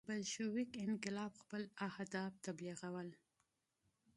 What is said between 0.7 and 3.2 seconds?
انقلاب خپل اهداف تبلیغول.